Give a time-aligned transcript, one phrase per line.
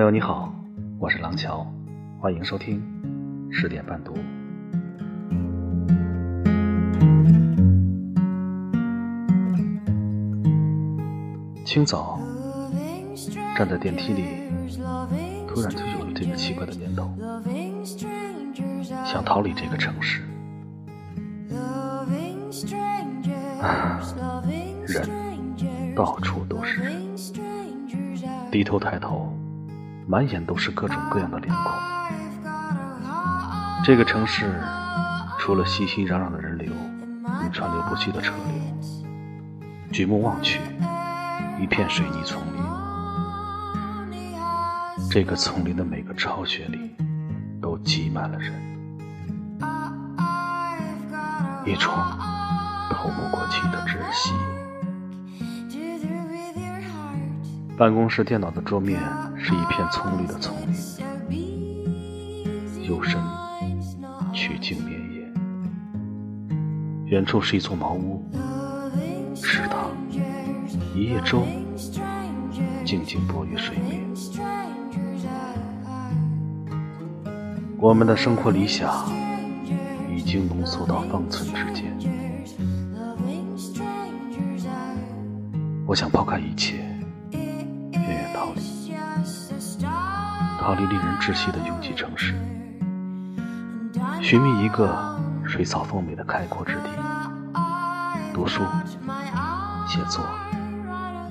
[0.00, 0.50] 朋友你好，
[0.98, 1.70] 我是廊桥，
[2.18, 2.82] 欢迎收听
[3.52, 4.14] 十点半读。
[11.66, 12.18] 清早
[13.54, 14.24] 站在电梯里，
[15.46, 17.10] 突然就有了这个奇怪的念头，
[19.04, 20.22] 想逃离这个城市。
[24.86, 27.02] 人到处都是人，
[28.50, 29.30] 低头抬头，
[30.10, 31.72] 满眼都是各种各样的脸孔。
[33.84, 34.60] 这个城市
[35.38, 38.56] 除了熙熙攘攘的人流与川流不息的车流，
[39.92, 40.60] 举目望去，
[41.60, 42.60] 一片水泥丛林。
[45.08, 46.92] 这个丛林的每个巢穴里，
[47.62, 48.52] 都挤满了人，
[51.64, 52.18] 一床
[52.90, 54.34] 透不过气的窒息。
[57.80, 59.00] 办公室电脑的桌面
[59.38, 60.54] 是一片葱绿的丛
[61.30, 62.44] 林，
[62.86, 63.18] 幽深
[64.34, 65.32] 曲径绵延。
[67.06, 68.22] 远处是一座茅屋，
[69.34, 69.92] 池塘、
[70.94, 71.46] 一叶舟，
[72.84, 73.98] 静静泊于水面。
[77.78, 79.10] 我们的生活理想
[80.14, 81.86] 已经浓缩到方寸之间。
[85.86, 86.84] 我想抛开一切，
[88.50, 88.60] 逃离，
[90.60, 92.34] 逃离令人窒息的拥挤城市，
[94.22, 96.90] 寻觅一个水草丰美的开阔之地，
[98.32, 98.62] 读书、
[99.86, 100.24] 写作、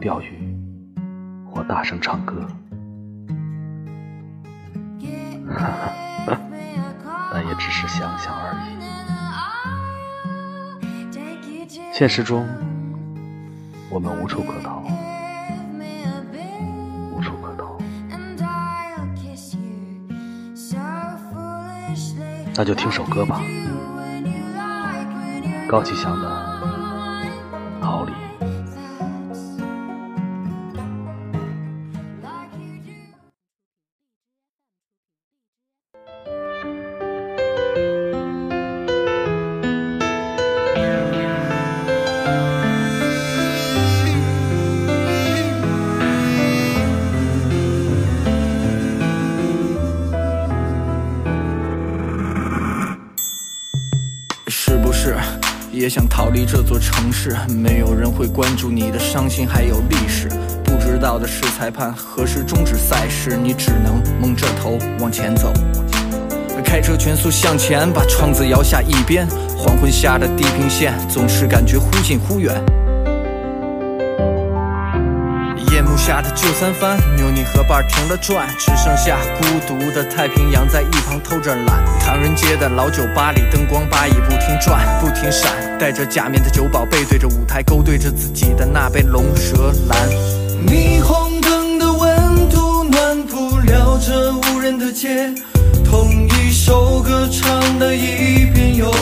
[0.00, 0.56] 钓鱼
[1.50, 2.46] 或大声唱歌。
[5.48, 5.92] 哈哈。
[7.32, 8.74] 但也只是想想而已。
[11.92, 12.46] 现实中，
[13.90, 14.84] 我们无处可逃，
[22.56, 23.40] 那就听首歌吧，
[25.68, 26.28] 高启强的
[55.84, 60.30] 《别想逃离这座城市，没有人会关注你的伤心还有历史。
[60.64, 65.52] 不知道的是裁判何时终止赛事，你只能蒙着头往前走。
[66.64, 69.28] 开车全速向前，把窗子摇下一边。
[69.58, 72.54] 黄昏下的地平线总是感觉忽近忽远。
[75.74, 81.82] 夜幕下的旧三番，妞你河畔停了转，只剩下孤独的太平洋在一旁偷着懒。
[81.98, 85.50] 唐人街的老酒吧里，灯光把椅不停转，不停闪。
[85.76, 90.08] 戴着假面的酒保背对着舞台，勾兑着自己的那杯龙舌兰。
[90.64, 95.34] 霓虹灯的温度暖不了这无人的街，
[95.84, 98.92] 同一首歌唱的一遍又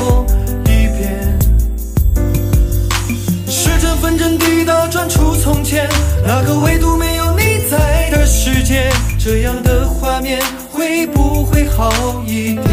[4.92, 5.88] 转出从前。
[6.22, 10.38] 那个唯独没有你在的世界，这样的画面
[10.70, 11.90] 会不会好
[12.26, 12.71] 一点？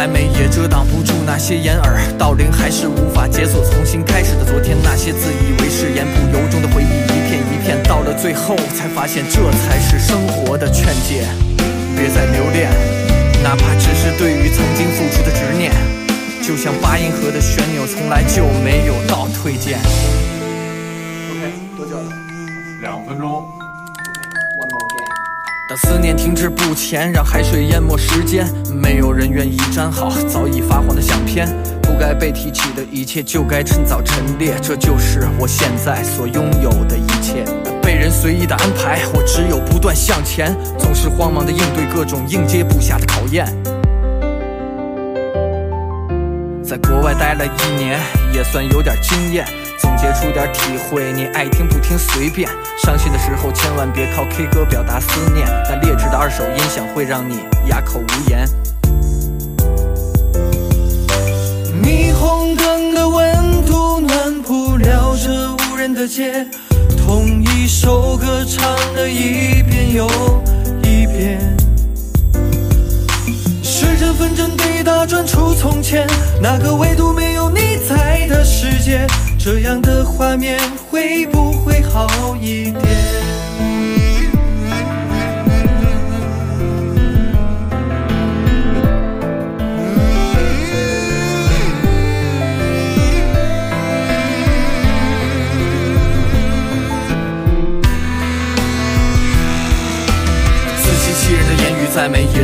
[0.00, 4.74] 再美也遮挡不住那些掩耳盗铃，还是无法解锁重新开始的昨天。
[4.82, 11.26] 那些自以为是言不由衷的回忆，一片一片，到了最后才发现，这才是生活的劝诫。
[11.94, 12.70] 别再留恋，
[13.42, 15.70] 哪怕只是对于曾经付出的执念。
[16.40, 19.78] 就像八音盒的旋钮，从来就没有倒退键。
[21.28, 22.08] OK，多久了？
[22.80, 23.59] 两分钟。
[25.70, 28.44] 当思念停滞不前，让海水淹没时间，
[28.74, 31.46] 没有人愿意粘好早已发黄的相片。
[31.80, 34.56] 不该被提起的一切，就该趁早陈列。
[34.60, 37.44] 这就是我现在所拥有的一切。
[37.80, 43.46] 被人随意的安排，我只有不断向前，总是慌忙的应对各种应接不暇的考验。
[46.64, 47.96] 在国外待了一年，
[48.34, 49.46] 也算有点经验。
[49.80, 52.48] 总结出点体会，你爱听不听随便。
[52.84, 58.46] 伤心的时候千万别靠 K 歌表达思念，那劣质的二手音响会让你哑口无言。
[61.82, 66.46] 霓虹灯的温度暖不了这无人的街，
[66.98, 68.62] 同一首歌唱
[68.94, 70.06] 了一遍又
[70.82, 71.40] 一遍。
[73.62, 76.06] 时针分针滴答转出从前，
[76.42, 77.29] 那个唯独没
[78.30, 79.04] 的世界，
[79.36, 80.56] 这样的画面
[80.88, 83.09] 会不会好一点？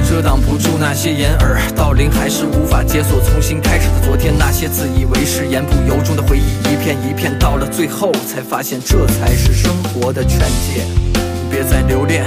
[0.08, 4.32] 遮挡不住那些掩耳盗铃，还是无法解锁重新开始的昨天。
[4.38, 6.42] 那些自以为是、言不由衷的回忆，
[6.72, 10.86] 一片一片，到了最后才发现，这才是生活的劝诫。
[11.50, 12.24] 别再留恋，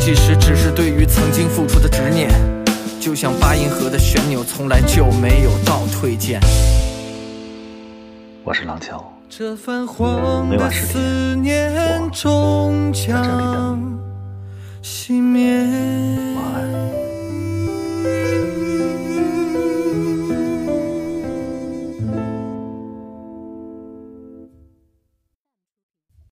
[0.00, 2.28] 即使只是对于曾经付出的执念，
[3.00, 6.38] 就像八音盒的旋钮，从来就没有倒退键。
[8.44, 11.72] 我是廊桥，这泛黄的思念
[12.12, 13.80] 终将
[14.82, 15.47] 熄灭。